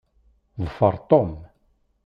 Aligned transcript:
Ḍfer 0.65 0.95
Tom. 1.09 1.31